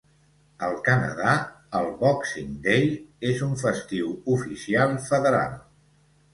[0.67, 1.33] Al Canadà,
[1.81, 2.89] el "Boxing Day"
[3.35, 5.57] és un festiu oficial federal.